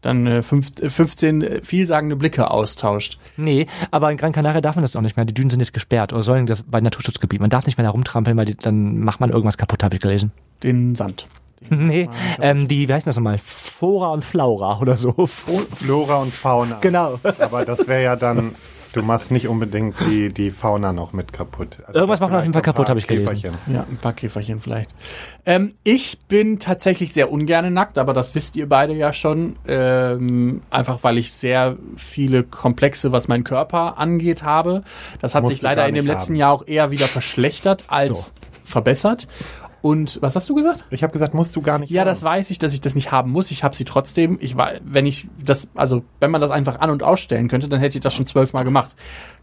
[0.00, 3.18] dann äh, fünf, äh, 15 vielsagende Blicke austauscht.
[3.36, 5.26] Nee, aber in Gran Canaria darf man das auch nicht mehr.
[5.26, 7.40] Die Dünen sind jetzt gesperrt oder sollen das bei Naturschutzgebiet.
[7.40, 10.00] Man darf nicht mehr da rumtrampeln, weil die, dann macht man irgendwas kaputt, habe ich
[10.00, 10.32] gelesen.
[10.62, 11.26] Den Sand.
[11.68, 12.08] Nee,
[12.40, 13.36] ähm, die, wie heißt das nochmal?
[13.36, 15.26] Flora und Flaura oder so.
[15.26, 16.78] Flora und Fauna.
[16.80, 17.20] Genau.
[17.38, 18.54] Aber das wäre ja dann,
[18.92, 21.78] du machst nicht unbedingt die, die Fauna noch mit kaputt.
[21.86, 23.28] Also Irgendwas macht man auf jeden Fall kaputt, ein hab ich gelesen.
[23.28, 23.58] Käferchen.
[23.72, 24.90] Ja, ein paar Käferchen vielleicht.
[25.46, 29.56] Ähm, ich bin tatsächlich sehr ungern nackt, aber das wisst ihr beide ja schon.
[29.66, 34.82] Ähm, einfach weil ich sehr viele Komplexe, was meinen Körper angeht, habe.
[35.20, 36.38] Das hat Musst sich leider in dem letzten haben.
[36.38, 38.32] Jahr auch eher wieder verschlechtert als
[38.64, 39.28] verbessert.
[39.82, 40.84] Und was hast du gesagt?
[40.90, 41.90] Ich habe gesagt, musst du gar nicht.
[41.90, 42.08] Ja, haben.
[42.08, 43.50] das weiß ich, dass ich das nicht haben muss.
[43.50, 44.38] Ich habe sie trotzdem.
[44.40, 47.80] Ich war, wenn ich das, also wenn man das einfach an und ausstellen könnte, dann
[47.80, 48.94] hätte ich das schon zwölfmal gemacht.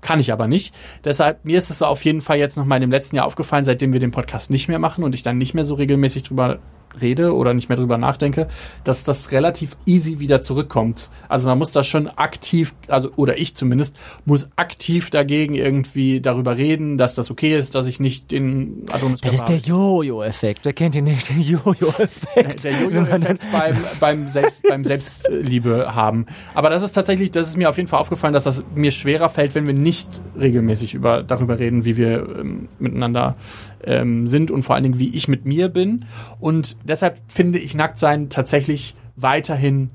[0.01, 0.73] Kann ich aber nicht.
[1.03, 3.25] Deshalb mir ist es so auf jeden Fall jetzt noch mal in dem letzten Jahr
[3.25, 6.23] aufgefallen, seitdem wir den Podcast nicht mehr machen und ich dann nicht mehr so regelmäßig
[6.23, 6.59] drüber
[7.01, 8.47] rede oder nicht mehr drüber nachdenke,
[8.83, 11.09] dass das relativ easy wieder zurückkommt.
[11.29, 13.95] Also man muss da schon aktiv, also oder ich zumindest
[14.25, 19.21] muss aktiv dagegen irgendwie darüber reden, dass das okay ist, dass ich nicht den Adonis
[19.21, 20.61] Das ist der Jojo-Effekt.
[20.63, 21.29] Wer kennt ihn nicht?
[21.29, 22.63] Der Jojo-Effekt.
[22.63, 26.25] der Jojo-Effekt beim, beim, Selbst, beim Selbstliebe haben.
[26.53, 29.29] Aber das ist tatsächlich, das ist mir auf jeden Fall aufgefallen, dass das mir schwerer
[29.29, 30.07] fällt, wenn wir nicht
[30.39, 33.35] regelmäßig über, darüber reden, wie wir ähm, miteinander
[33.83, 36.05] ähm, sind und vor allen Dingen, wie ich mit mir bin.
[36.39, 39.89] Und deshalb finde ich Nacktsein tatsächlich weiterhin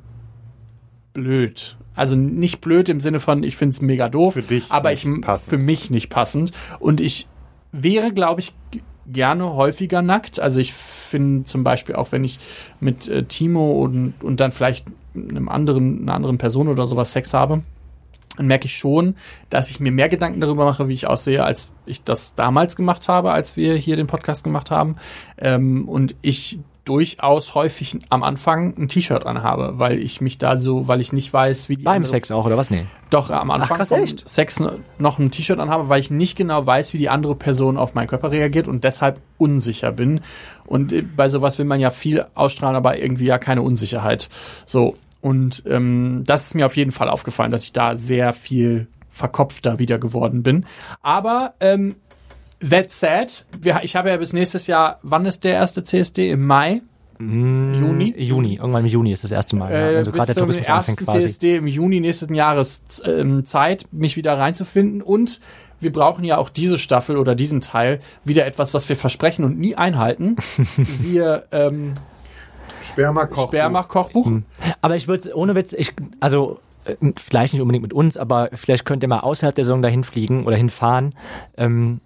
[1.12, 1.77] blöd.
[1.95, 5.07] Also nicht blöd im Sinne von, ich finde es mega doof, Für dich aber ich
[5.21, 5.51] passend.
[5.51, 6.53] für mich nicht passend.
[6.79, 7.29] Und ich
[7.71, 8.55] wäre, glaube ich,
[9.07, 10.40] gerne häufiger nackt.
[10.40, 12.38] Also ich finde zum Beispiel auch, wenn ich
[12.81, 17.35] mit äh, Timo und, und dann vielleicht einem anderen, einer anderen Person oder sowas Sex
[17.35, 17.62] habe,
[18.37, 19.16] dann merke ich schon,
[19.51, 23.09] dass ich mir mehr Gedanken darüber mache, wie ich aussehe, als ich das damals gemacht
[23.09, 24.97] habe, als wir hier den Podcast gemacht haben.
[25.37, 30.88] Ähm, und ich durchaus häufig am Anfang ein T-Shirt anhabe, weil ich mich da so,
[30.88, 32.71] weil ich nicht weiß, wie die Beim andere- Sex auch, oder was?
[32.71, 32.87] Nee.
[33.11, 34.29] doch am Anfang krass, vom echt?
[34.29, 34.61] Sex
[34.99, 38.09] noch ein T-Shirt anhabe, weil ich nicht genau weiß, wie die andere Person auf meinen
[38.09, 40.21] Körper reagiert und deshalb unsicher bin.
[40.64, 44.29] Und äh, bei sowas will man ja viel ausstrahlen, aber irgendwie ja keine Unsicherheit.
[44.66, 44.97] So.
[45.21, 49.79] Und ähm, das ist mir auf jeden Fall aufgefallen, dass ich da sehr viel verkopfter
[49.79, 50.66] wieder geworden bin.
[51.01, 51.95] Aber ähm,
[52.68, 56.31] that said, wir, ich habe ja bis nächstes Jahr, wann ist der erste CSD?
[56.31, 56.83] Im Mai?
[57.20, 58.14] Juni?
[58.16, 59.70] Juni, irgendwann im Juni ist das erste Mal.
[59.72, 59.79] ja.
[59.79, 61.29] Äh, Also bis gerade der Tourismus ersten anfängt quasi.
[61.29, 65.03] CSD im Juni nächsten Jahres ähm, Zeit, mich wieder reinzufinden.
[65.03, 65.40] Und
[65.79, 69.59] wir brauchen ja auch diese Staffel oder diesen Teil wieder etwas, was wir versprechen und
[69.59, 70.37] nie einhalten.
[70.98, 71.94] Siehe ähm,
[72.83, 73.48] Sperma-Kochbuch.
[73.48, 74.33] Sperma-Kochbuch.
[74.81, 78.85] Aber ich würde, ohne Witz, ich, also äh, vielleicht nicht unbedingt mit uns, aber vielleicht
[78.85, 81.14] könnt ihr mal außerhalb der Saison dahin fliegen oder hinfahren.
[81.57, 82.01] Ähm,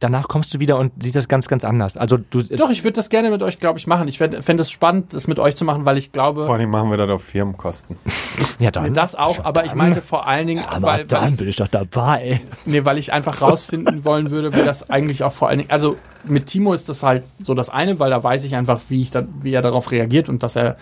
[0.00, 1.96] danach kommst du wieder und siehst das ganz, ganz anders.
[1.96, 4.08] Also du, Doch, ich würde das gerne mit euch, glaube ich, machen.
[4.08, 6.90] Ich fände es spannend, das mit euch zu machen, weil ich glaube, Vor allem machen
[6.90, 7.96] wir das auf Firmenkosten.
[8.58, 11.36] ja dann, das auch, aber ich meinte vor allen Dingen, aber weil, weil, dann ich,
[11.36, 12.40] bin ich doch dabei.
[12.64, 15.96] nee, weil ich einfach rausfinden wollen würde, wie das eigentlich auch vor allen Dingen, also
[16.24, 19.10] mit Timo ist das halt so das eine, weil da weiß ich einfach, wie ich
[19.10, 20.76] da, wie er darauf reagiert und dass er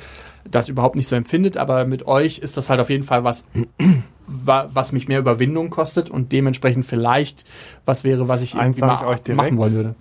[0.50, 3.46] das überhaupt nicht so empfindet, aber mit euch ist das halt auf jeden Fall was,
[4.26, 7.44] wa- was mich mehr Überwindung kostet und dementsprechend vielleicht
[7.86, 9.36] was wäre, was ich Eins irgendwie sag ich direkt.
[9.36, 9.94] machen wollen würde.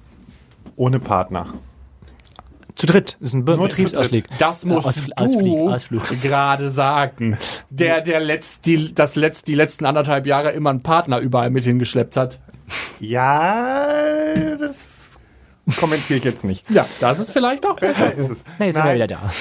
[0.76, 1.48] Ohne Partner.
[2.76, 3.18] Zu dritt.
[3.20, 4.24] Das ist ein Betriebsausflug.
[4.40, 6.04] Das musst Ausfl- du Ausflug.
[6.22, 7.38] gerade sagen.
[7.70, 11.64] Der, der letzt, die, das letzt, die letzten anderthalb Jahre immer einen Partner überall mit
[11.66, 12.40] hingeschleppt hat.
[13.00, 15.11] Ja, das
[15.80, 16.70] kommentiere ich jetzt nicht.
[16.70, 18.06] Ja, das ist vielleicht auch besser.
[18.06, 18.44] Das ist es.
[18.60, 19.32] Nee, jetzt sind wir wieder da.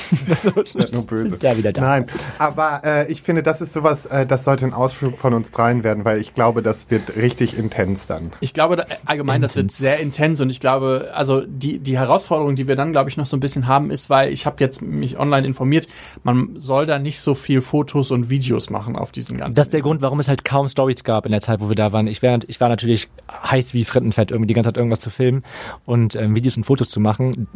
[0.55, 1.29] Nur böse.
[1.31, 1.81] Sind ja wieder da.
[1.81, 2.07] Nein,
[2.39, 5.83] aber äh, ich finde, das ist sowas, äh, das sollte ein Ausflug von uns dreien
[5.85, 8.33] werden, weil ich glaube, das wird richtig intens dann.
[8.41, 12.55] Ich glaube da, allgemein, das wird sehr intens und ich glaube, also die, die Herausforderung,
[12.55, 14.83] die wir dann, glaube ich, noch so ein bisschen haben, ist, weil ich habe jetzt
[14.83, 15.89] mich online informiert,
[16.23, 19.55] man soll da nicht so viel Fotos und Videos machen auf diesen ganzen.
[19.55, 21.77] Das ist der Grund, warum es halt kaum Stories gab in der Zeit, wo wir
[21.77, 22.07] da waren.
[22.07, 25.45] Ich, wär, ich war natürlich heiß wie Frittenfett, irgendwie die ganze Zeit irgendwas zu filmen
[25.87, 27.49] und ähm, Videos und Fotos zu machen.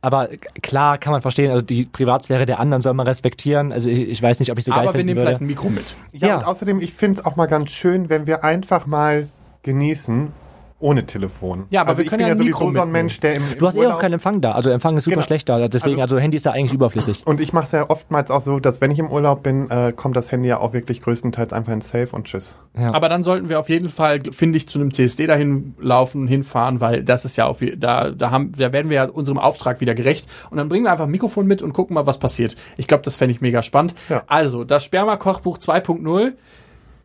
[0.00, 0.28] Aber
[0.62, 3.72] klar kann man verstehen, also die Privatsphäre der anderen soll man respektieren.
[3.72, 5.26] Also ich, ich weiß nicht, ob ich so geil aber wir nehmen würde.
[5.28, 5.96] vielleicht ein Mikro mit.
[6.12, 6.36] Ja, Ja.
[6.38, 9.28] und außerdem, ich finde es auch mal ganz schön, wenn wir einfach mal
[9.64, 10.32] genießen
[10.80, 11.66] ohne Telefon.
[11.70, 12.92] Ja, aber also wir ich können bin ja ja sowieso Mikro so ein.
[12.92, 14.52] Mensch, der im, im Du hast eh Urlaub auch keinen Empfang da.
[14.52, 15.26] Also Empfang ist super Genau.
[15.26, 15.66] schlecht da.
[15.66, 17.26] Deswegen, Also- also, Handy ist da eigentlich überflüssig.
[17.26, 19.92] und ich mache es ja oftmals auch so, dass wenn ich im Urlaub bin, äh,
[19.92, 22.54] kommt das Handy ja auch wirklich größtenteils einfach in Safe und tschüss.
[22.78, 22.94] Ja.
[22.94, 26.80] Aber dann sollten wir auf jeden Fall, finde ich, zu einem CSD dahin laufen, hinfahren,
[26.80, 29.96] weil das ist ja auf, da, da haben, da werden wir ja unserem Auftrag wieder
[29.96, 30.28] gerecht.
[30.50, 32.54] Und dann bringen wir einfach ein Mikrofon mit und gucken mal, was passiert.
[32.76, 33.96] Ich glaube, das fände ich mega spannend.
[34.08, 34.22] Ja.
[34.28, 36.34] Also, das Sperma-Kochbuch 2.0,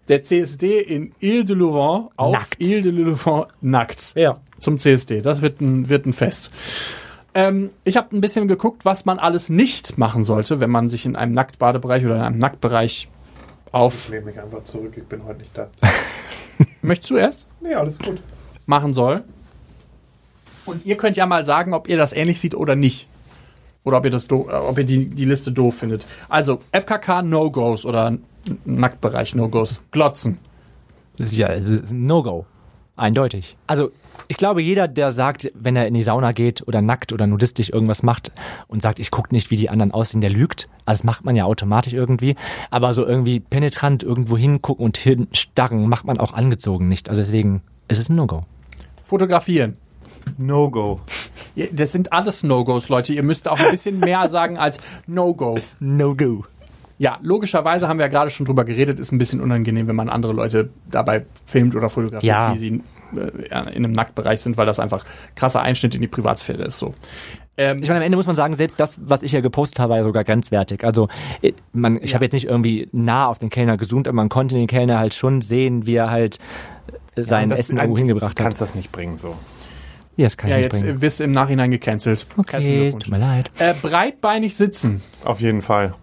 [0.10, 2.56] der CSD in Ile de Louvain auf Nackt.
[2.64, 4.14] Ile de Louvain nackt.
[4.16, 4.40] ja.
[4.60, 5.22] Zum CSD.
[5.22, 6.52] Das wird ein, wird ein Fest.
[7.34, 11.06] Ähm, ich habe ein bisschen geguckt, was man alles nicht machen sollte, wenn man sich
[11.06, 13.10] in einem Nacktbadebereich oder in einem Nacktbereich
[13.72, 14.08] auf.
[14.10, 15.68] lehne mich einfach zurück, ich bin heute nicht da.
[16.82, 17.48] Möchtest du erst?
[17.60, 18.22] Nee, alles gut.
[18.68, 19.24] machen soll.
[20.66, 23.08] Und ihr könnt ja mal sagen, ob ihr das ähnlich seht oder nicht.
[23.84, 26.06] Oder ob ihr, das äh, ob ihr die, die Liste doof findet.
[26.30, 28.18] Also, FKK No-Gos oder
[28.66, 29.82] Nacktbereich No-Gos.
[29.92, 30.38] Glotzen.
[31.18, 32.46] Das ist ja ein No-Go.
[32.96, 33.58] Eindeutig.
[33.68, 33.92] Also,
[34.28, 37.70] ich glaube, jeder, der sagt, wenn er in die Sauna geht oder nackt oder nudistisch
[37.70, 38.32] irgendwas macht
[38.68, 40.70] und sagt, ich gucke nicht, wie die anderen aussehen, der lügt.
[40.86, 42.36] Also, das macht man ja automatisch irgendwie.
[42.70, 47.10] Aber so irgendwie penetrant irgendwo hingucken und hinstarren macht man auch angezogen nicht.
[47.10, 48.46] Also deswegen ist es ein No-Go.
[49.04, 49.78] Fotografieren.
[50.38, 51.00] No-Go.
[51.72, 53.14] Das sind alles No-Gos, Leute.
[53.14, 55.58] Ihr müsst auch ein bisschen mehr sagen als No-Go.
[55.80, 56.46] No-Go.
[56.98, 60.10] Ja, logischerweise haben wir ja gerade schon drüber geredet, ist ein bisschen unangenehm, wenn man
[60.10, 62.54] andere Leute dabei filmt oder fotografiert, Ja.
[62.54, 62.68] wie sie
[63.16, 65.04] äh, ja, in einem Nacktbereich sind, weil das einfach
[65.36, 66.80] krasser Einschnitt in die Privatsphäre ist.
[66.80, 66.94] So.
[67.58, 69.92] Ähm, Ich meine, am Ende muss man sagen, selbst das, was ich ja gepostet habe,
[69.92, 70.84] war ja sogar grenzwertig.
[70.84, 71.10] Also
[71.74, 72.16] man, ich Ja.
[72.16, 75.14] habe jetzt nicht irgendwie nah auf den Kellner gezoomt, aber man konnte den Kellner halt
[75.14, 76.40] schon sehen, wie er halt
[77.16, 78.68] äh, sein Das- Essen irgendwo hingebracht kannst hat.
[78.70, 79.36] das nicht bringen so.
[80.16, 81.02] Ja, das kann ja, ich nicht jetzt bringen.
[81.02, 82.28] wirst du im Nachhinein gecancelt.
[82.38, 83.52] Okay, tut mir leid.
[83.60, 85.02] Äh, breitbeinig sitzen.
[85.24, 85.96] Auf jeden Fall.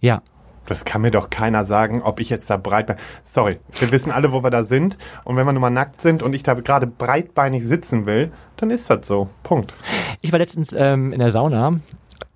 [0.00, 0.22] Ja.
[0.66, 4.32] Das kann mir doch keiner sagen, ob ich jetzt da breit Sorry, wir wissen alle,
[4.32, 4.96] wo wir da sind.
[5.24, 8.70] Und wenn wir nun mal nackt sind und ich da gerade breitbeinig sitzen will, dann
[8.70, 9.28] ist das so.
[9.42, 9.74] Punkt.
[10.20, 11.78] Ich war letztens ähm, in der Sauna,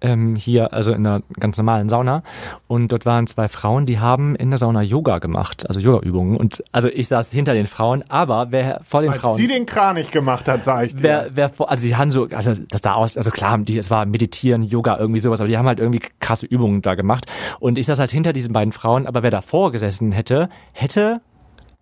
[0.00, 2.22] ähm, hier, also in einer ganz normalen Sauna.
[2.68, 6.36] Und dort waren zwei Frauen, die haben in der Sauna Yoga gemacht, also Yoga-Übungen.
[6.36, 9.36] Und also ich saß hinter den Frauen, aber wer vor den Als Frauen.
[9.36, 11.02] sie den Kranich gemacht hat, sag ich dir.
[11.02, 13.90] Wer, wer vor, also sie haben so, also das sah aus, also klar, die, es
[13.90, 17.26] war Meditieren, Yoga, irgendwie sowas, aber die haben halt irgendwie krasse Übungen da gemacht.
[17.58, 21.20] Und ich saß halt hinter diesen beiden Frauen, aber wer davor gesessen hätte, hätte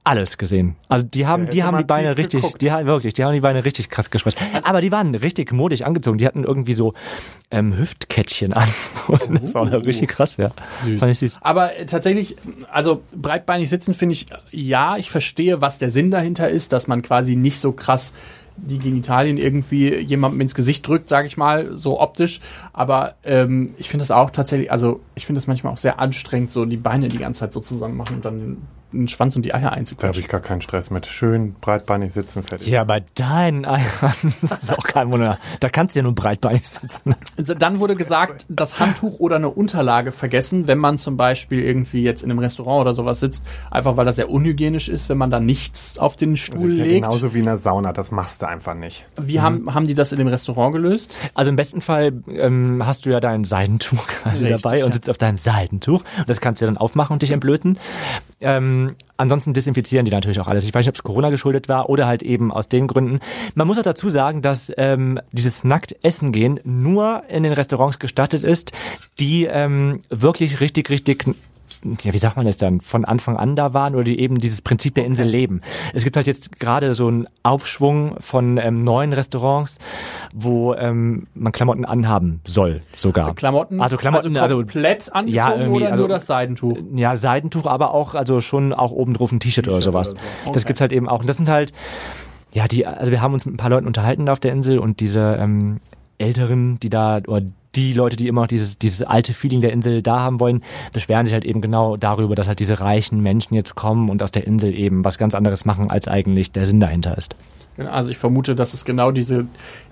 [0.05, 0.77] alles gesehen.
[0.89, 2.61] Also die haben, Der die haben die Beine richtig, geguckt.
[2.61, 4.37] die haben wirklich, die haben die Beine richtig krass gesprengt.
[4.63, 6.19] Aber die waren richtig modisch angezogen.
[6.19, 6.93] Die hatten irgendwie so
[7.51, 8.69] ähm, Hüftkettchen an.
[8.85, 10.51] So, das war richtig krass, ja.
[10.85, 11.01] Süß.
[11.01, 11.39] Fand ich süß.
[11.41, 12.37] Aber äh, tatsächlich,
[12.71, 16.87] also breitbeinig sitzen finde ich, äh, ja, ich verstehe, was der Sinn dahinter ist, dass
[16.87, 18.15] man quasi nicht so krass
[18.57, 22.41] die Genitalien irgendwie jemandem ins Gesicht drückt, sage ich mal, so optisch.
[22.73, 26.53] Aber ähm, ich finde das auch tatsächlich, also ich finde das manchmal auch sehr anstrengend,
[26.53, 28.59] so die Beine die ganze Zeit so zusammen machen und dann
[28.95, 30.23] den Schwanz und die Eier Da habe einzuklatschen.
[30.23, 31.07] ich gar keinen Stress mit.
[31.07, 32.67] Schön breitbeinig sitzen, fertig.
[32.69, 33.85] Ja, bei deinen Eiern
[34.41, 35.39] das ist auch kein Wunder.
[35.61, 37.15] Da kannst du ja nur breitbeinig sitzen.
[37.39, 42.03] Also Dann wurde gesagt, das Handtuch oder eine Unterlage vergessen, wenn man zum Beispiel irgendwie
[42.03, 45.31] jetzt in einem Restaurant oder sowas sitzt, einfach weil das sehr unhygienisch ist, wenn man
[45.31, 47.03] da nichts auf den Das Stuhl ist ja legt.
[47.05, 47.93] genauso wie in der Sauna.
[47.93, 49.07] Das machst du einfach nicht.
[49.21, 51.19] Wie haben, haben die das in dem Restaurant gelöst?
[51.35, 54.95] Also im besten Fall ähm, hast du ja dein Seidentuch quasi Richtig, dabei und ja.
[54.95, 56.03] sitzt auf deinem Seidentuch.
[56.19, 57.79] Und das kannst du ja dann aufmachen und dich entblößen.
[58.41, 58.84] Ähm,
[59.17, 60.65] ansonsten desinfizieren die natürlich auch alles.
[60.65, 63.21] Ich weiß nicht, ob es Corona geschuldet war oder halt eben aus den Gründen.
[63.55, 67.99] Man muss auch dazu sagen, dass ähm, dieses nackt Essen gehen nur in den Restaurants
[67.99, 68.73] gestattet ist,
[69.21, 71.27] die ähm, wirklich richtig, richtig
[72.03, 74.63] ja, wie sagt man das dann, von Anfang an da waren oder die eben dieses
[74.63, 75.61] Prinzip der Insel leben.
[75.93, 79.79] Es gibt halt jetzt gerade so einen Aufschwung von ähm, neuen Restaurants,
[80.33, 83.35] wo ähm, man Klamotten anhaben soll sogar.
[83.35, 83.81] Klamotten?
[83.81, 86.79] Also Klamotten, also, komplett angezogen ja, irgendwie, oder also- nur das Seidentuch?
[86.95, 90.13] ja, Seidentuch, aber auch, also schon auch oben drauf ein T-Shirt oder sowas.
[90.13, 90.53] oder so.
[90.53, 90.67] Das Okay.
[90.69, 91.21] gibt's halt eben auch.
[91.21, 91.73] Und das sind halt,
[92.53, 94.79] ja, die, also wir haben uns mit ein paar Leuten unterhalten da auf der Insel
[94.79, 95.81] und diese ähm,
[96.19, 97.43] Älteren, die da, oder
[97.75, 101.25] die Leute, die immer noch dieses, dieses alte Feeling der Insel da haben wollen, beschweren
[101.27, 104.47] sich halt eben genau darüber, dass halt diese reichen Menschen jetzt kommen und aus der
[104.47, 107.35] Insel eben was ganz anderes machen, als eigentlich der Sinn dahinter ist.
[107.77, 109.47] Genau, Also ich vermute, dass es genau diese,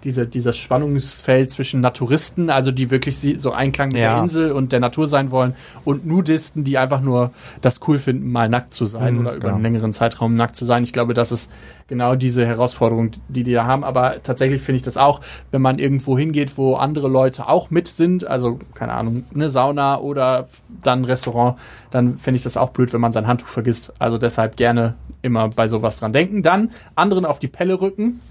[0.05, 4.15] diese, dieses Spannungsfeld zwischen Naturisten, also die wirklich so Einklang mit Ja.
[4.15, 5.55] der Insel und der Natur sein wollen,
[5.85, 9.41] und Nudisten, die einfach nur das cool finden, mal nackt zu sein Mhm, oder über
[9.41, 9.55] genau.
[9.55, 10.85] einen längeren Zeitraum nackt zu sein.
[10.85, 11.51] Ich glaube, das ist
[11.93, 13.85] genau diese Herausforderung, die die da haben.
[13.85, 17.87] Aber tatsächlich finde ich das auch, wenn man irgendwo hingeht, wo andere Leute auch mit
[17.87, 20.49] sind, also keine Ahnung, eine Sauna oder
[20.83, 21.59] dann ein Restaurant,
[21.91, 23.93] dann finde ich das auch blöd, wenn man sein Handtuch vergisst.
[23.99, 26.43] Also deshalb gerne immer bei sowas dran denken.
[26.43, 28.23] Dann anderen auf die Pelle rücken.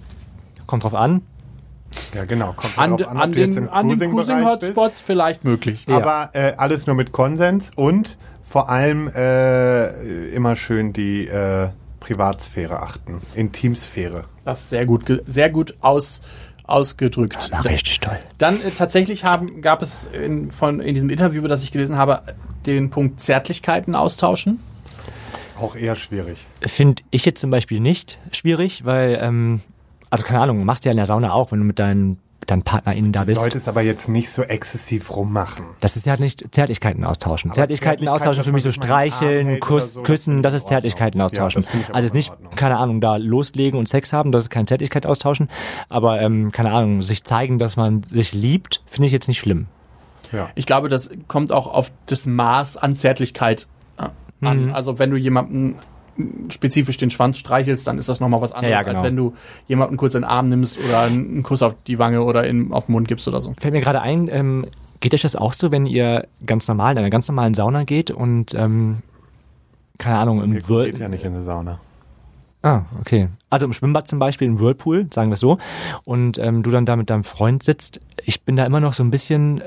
[0.65, 1.21] Kommt drauf an.
[2.15, 2.54] Ja, genau.
[2.54, 4.74] Kommt An, darauf an, an ob du jetzt den, im an den Cruising-Bereich bist.
[4.74, 5.86] Cruising-Hotspots vielleicht möglich.
[5.88, 5.97] Ja.
[5.97, 11.69] Aber äh, alles nur mit Konsens und vor allem äh, immer schön die äh,
[12.01, 13.21] Privatsphäre achten.
[13.35, 14.25] Intimsphäre.
[14.43, 16.19] Das ist sehr gut, sehr gut aus,
[16.65, 17.47] ausgedrückt.
[17.51, 18.17] Na, richtig toll.
[18.37, 22.23] Dann äh, tatsächlich haben, gab es in, von, in diesem Interview, das ich gelesen habe,
[22.65, 24.59] den Punkt Zärtlichkeiten austauschen.
[25.55, 26.45] Auch eher schwierig.
[26.61, 29.61] Finde ich jetzt zum Beispiel nicht schwierig, weil, ähm,
[30.09, 32.63] also keine Ahnung, machst du ja in der Sauna auch, wenn du mit deinen, deinen
[32.63, 33.39] PartnerInnen da Du bist.
[33.39, 35.65] solltest aber jetzt nicht so exzessiv rummachen.
[35.80, 37.51] Das ist ja nicht Zärtlichkeiten austauschen.
[37.51, 41.38] Aber Zärtlichkeiten Zärtlichkeit, austauschen für mich so streicheln, Kuss, so, küssen, das ist Zärtlichkeiten Ordnung.
[41.38, 41.63] Ja, austauschen.
[41.89, 45.06] auch also in nicht, keine Ahnung, da loslegen und Sex haben, das ist kein Zärtlichkeit
[45.06, 45.49] austauschen.
[45.89, 49.67] Aber ähm, keine Ahnung, sich zeigen, dass man sich liebt, finde ich jetzt nicht schlimm.
[50.32, 50.49] Ja.
[50.56, 54.10] Ich glaube, das kommt auch auf das Maß an Zärtlichkeit äh,
[54.45, 54.67] an.
[54.67, 54.73] Mhm.
[54.73, 55.75] Also wenn du jemanden
[56.50, 58.97] spezifisch den Schwanz streichelst, dann ist das nochmal was anderes, Ja, ja, genau.
[59.00, 59.34] als wenn du
[59.67, 62.86] jemanden kurz in den Arm nimmst oder einen Kuss auf die Wange oder in, auf
[62.86, 63.54] den Mund gibst oder so.
[63.60, 64.65] Fällt mir gerade ein, ähm,
[65.00, 68.12] geht euch das auch so, wenn ihr ganz normal in einer ganz normalen Sauna geht
[68.12, 69.00] und ähm,
[69.97, 71.80] keine Ahnung, im Mir Whirl geht ja nicht in die Sauna.
[72.63, 73.30] Ah, okay.
[73.50, 75.58] Also im Schwimmbad zum Beispiel, im Whirlpool, sagen wir es so,
[76.04, 78.02] und ähm, du dann da mit deinem Freund sitzt.
[78.24, 79.63] Ich bin da immer noch so ein bisschen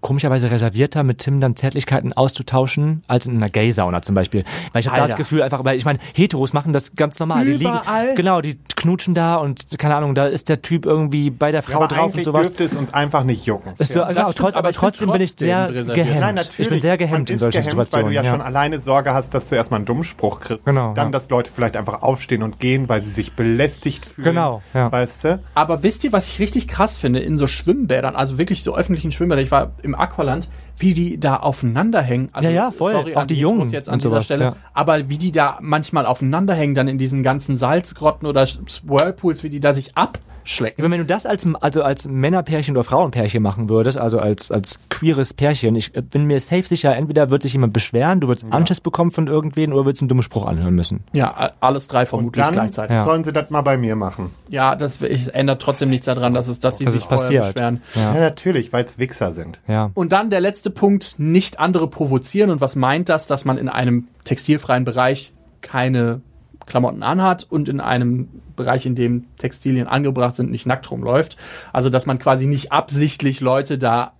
[0.00, 4.44] komischerweise reservierter, mit Tim dann Zärtlichkeiten auszutauschen, als in einer Gay-Sauna zum Beispiel.
[4.72, 5.16] Weil ich habe da das.
[5.16, 7.44] Gefühl einfach, weil ich meine, Heteros machen das ganz normal.
[7.44, 8.04] Die Überall.
[8.04, 11.62] liegen, genau, die knutschen da und keine Ahnung, da ist der Typ irgendwie bei der
[11.62, 12.42] Frau aber drauf und sowas.
[12.42, 13.74] dürfte es uns einfach nicht jucken.
[13.78, 16.06] Ist so, das genau, trotz, aber trotzdem bin ich sehr reserviert.
[16.06, 16.20] gehemmt.
[16.20, 16.60] Nein, natürlich.
[16.60, 18.06] ich bin sehr gehemmt in solchen gehemmt, Situationen.
[18.06, 18.30] Weil du ja, ja.
[18.30, 20.64] schon alleine Sorge hast, dass du erstmal einen Dummspruch kriegst.
[20.64, 21.10] Genau, Dann, ja.
[21.10, 24.24] dass Leute vielleicht einfach aufstehen und gehen, weil sie sich belästigt fühlen.
[24.24, 24.90] Genau, ja.
[24.90, 25.40] Weißt du?
[25.54, 29.12] Aber wisst ihr, was ich richtig krass finde in so Schwimmbädern, also wirklich so öffentlichen
[29.12, 32.28] Schwimmbädern, ich war im Aqualand, wie die da aufeinander hängen.
[32.32, 32.92] Also, Ja, ja, voll.
[32.92, 34.44] Sorry Auch die Jungen jetzt an dieser sowas, Stelle.
[34.44, 34.56] ja.
[34.72, 38.46] Aber wie die da manchmal aufeinander hängen, dann in diesen ganzen Salzgrotten oder
[38.84, 39.96] Whirlpools, wie die da sich
[40.40, 40.82] abschlecken.
[40.90, 45.34] Wenn du das als, also als Männerpärchen oder Frauenpärchen machen würdest, also als, als queeres
[45.34, 49.10] Pärchen, ich bin mir safe sicher, entweder wird sich jemand beschweren, du würdest Anschiss bekommen
[49.10, 51.04] von irgendwen oder würdest einen dummen Spruch anhören müssen.
[51.12, 52.96] Ja, alles drei vermutlich Dann gleichzeitig.
[52.96, 53.04] Ja.
[53.04, 54.30] sollen sie das mal bei mir machen.
[54.48, 57.42] Ja, das ich, ändert trotzdem nichts daran, dass, es, dass sie Das sich ist vorher
[57.42, 57.82] beschweren.
[57.94, 58.20] Ja, Ja.
[58.20, 59.60] natürlich, weil es Wichser sind.
[59.68, 59.90] Ja.
[59.94, 62.50] Und dann der letzte Punkt, nicht andere provozieren.
[62.50, 63.26] Und was meint das?
[63.26, 66.20] Dass man in einem textilfreien Bereich keine
[66.66, 68.28] Klamotten anhat und in einem
[68.60, 71.36] Bereich, in dem Textilien angebracht sind, nicht nackt rumläuft.
[71.72, 74.12] Also, dass man quasi nicht absichtlich Leute da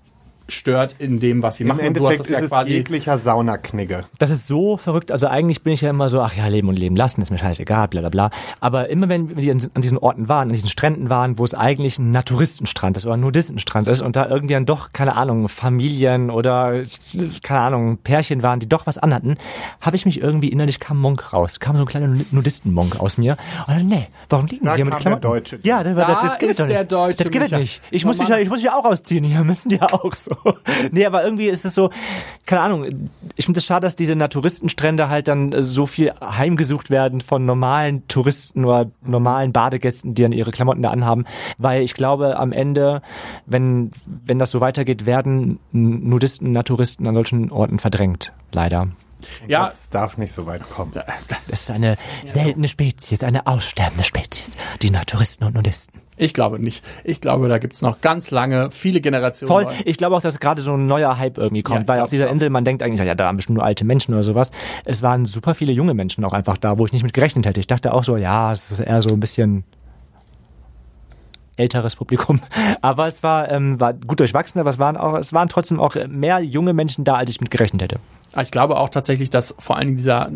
[0.51, 1.87] stört in dem, was sie Im machen.
[1.87, 4.05] Und du hast Endeffekt das ist ja es quasi jeglicher Saunaknigge.
[4.19, 5.11] Das ist so verrückt.
[5.13, 7.39] Also eigentlich bin ich ja immer so, ach ja, leben und leben lassen, ist mir
[7.39, 8.31] scheißegal, bla bla bla.
[8.61, 11.99] Aber immer wenn wir an diesen Orten waren, an diesen Stränden waren, wo es eigentlich
[11.99, 16.31] ein Naturistenstrand ist oder ein Nudistenstrand ist und da irgendwie dann doch, keine Ahnung, Familien
[16.31, 16.83] oder,
[17.43, 19.37] keine Ahnung, Pärchen waren, die doch was anhatten,
[19.81, 21.61] habe ich mich irgendwie innerlich kam Monk raus.
[21.61, 23.37] Kam so ein kleiner Nudistenmonk aus mir.
[23.67, 25.23] Und dann, nee, warum liegen Da die hier mit kam Klamotten?
[25.23, 25.59] der Deutsche.
[25.63, 27.81] Ja, das, war- Da das, das geht ist der deutsche Das geht nicht.
[27.91, 30.13] Ich muss, mich, ja- ich muss mich ja auch ausziehen hier, müssen die ja auch
[30.15, 30.35] so.
[30.91, 31.91] nee, aber irgendwie ist es so,
[32.47, 36.91] keine Ahnung, ich finde es schade, dass diese Naturistenstrände halt dann äh, so viel heimgesucht
[36.91, 41.25] werden von normalen Touristen oder normalen Badegästen, die dann ihre Klamotten da anhaben,
[41.59, 43.03] weil ich glaube, am Ende,
[43.47, 48.33] wenn, wenn das so weitergeht, werden Nudisten, Naturisten an solchen Orten verdrängt.
[48.53, 48.89] Leider.
[49.47, 50.93] Ja, Das darf nicht so weit kommen.
[50.93, 54.57] Das ist eine seltene Spezies, eine aussterbende Spezies.
[54.83, 56.01] Die Naturisten und Nudisten.
[56.21, 56.85] Ich glaube nicht.
[57.03, 59.49] Ich glaube, da gibt's noch ganz lange, viele Generationen.
[59.49, 59.75] Voll.
[59.87, 62.29] Ich glaube auch, dass gerade so ein neuer Hype irgendwie kommt, Ja, weil auf dieser
[62.29, 62.33] auch.
[62.33, 64.51] Insel man denkt eigentlich, ja, da haben bestimmt nur alte Menschen oder sowas.
[64.85, 67.59] Es waren super viele junge Menschen auch einfach da, wo ich nicht mit gerechnet hätte.
[67.59, 69.65] Ich dachte auch so, ja, es ist eher so ein bisschen
[71.57, 72.41] älteres Publikum,
[72.83, 75.95] aber es war ähm, war gut durchwachsen, aber es waren auch es waren trotzdem auch
[76.09, 77.99] mehr junge Menschen da, als ich mit gerechnet hätte.
[78.41, 80.31] Ich glaube auch tatsächlich, dass vor allen Dingen dieser,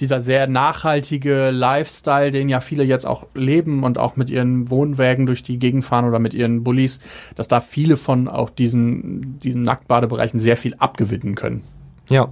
[0.00, 5.26] dieser sehr nachhaltige Lifestyle, den ja viele jetzt auch leben und auch mit ihren Wohnwägen
[5.26, 7.00] durch die Gegend fahren oder mit ihren Bullis,
[7.36, 11.62] dass da viele von auch diesen, diesen Nacktbadebereichen sehr viel abgewinnen können.
[12.10, 12.28] Ja.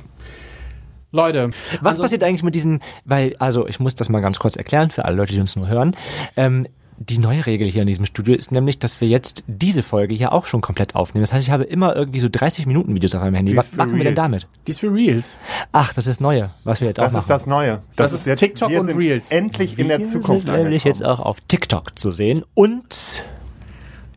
[1.12, 4.56] Leute, Was also- passiert eigentlich mit diesen, weil, also ich muss das mal ganz kurz
[4.56, 5.96] erklären für alle Leute, die uns nur hören.
[6.36, 6.66] Ähm,
[6.98, 10.32] die neue Regel hier in diesem Studio ist nämlich, dass wir jetzt diese Folge hier
[10.32, 11.22] auch schon komplett aufnehmen.
[11.22, 13.56] Das heißt, ich habe immer irgendwie so 30 Minuten Videos auf meinem Handy.
[13.56, 14.30] Was machen wir denn Reels.
[14.30, 14.48] damit?
[14.66, 15.36] dies für Reels.
[15.72, 17.22] Ach, das ist Neue, was wir jetzt auch Das machen.
[17.22, 17.82] ist das Neue.
[17.96, 19.30] Das ist TikTok wir und Reels.
[19.30, 23.24] Endlich in der Wir Zukunft sind nämlich jetzt auch auf TikTok zu sehen und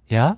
[0.07, 0.37] ja.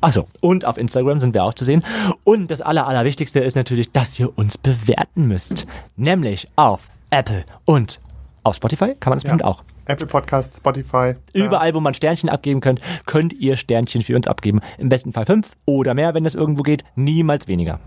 [0.00, 1.82] Achso, und auf Instagram sind wir auch zu sehen.
[2.24, 5.66] Und das Aller, Allerwichtigste ist natürlich, dass ihr uns bewerten müsst.
[5.96, 8.00] Nämlich auf Apple und
[8.42, 9.64] auf Spotify kann man das bestimmt auch.
[9.86, 11.14] Apple Podcast, Spotify.
[11.34, 11.44] ja.
[11.44, 14.60] Überall, wo man Sternchen abgeben könnt, könnt ihr Sternchen für uns abgeben.
[14.78, 16.84] Im besten Fall fünf oder mehr, wenn das irgendwo geht.
[16.96, 17.80] Niemals weniger.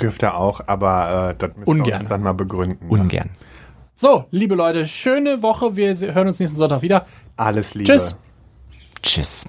[0.00, 2.00] Dürft ihr auch, aber äh, das müsst ihr Ungern.
[2.00, 2.88] uns dann mal begründen.
[2.88, 3.30] Ungern.
[3.94, 5.76] So, liebe Leute, schöne Woche.
[5.76, 7.04] Wir hören uns nächsten Sonntag wieder.
[7.36, 7.92] Alles Liebe.
[7.92, 8.16] Tschüss.
[9.02, 9.44] Tschüss.